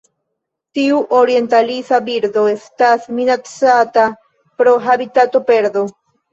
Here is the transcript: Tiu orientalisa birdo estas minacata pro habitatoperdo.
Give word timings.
Tiu 0.77 1.01
orientalisa 1.17 1.99
birdo 2.09 2.47
estas 2.55 3.07
minacata 3.21 4.09
pro 4.57 4.77
habitatoperdo. 4.91 5.89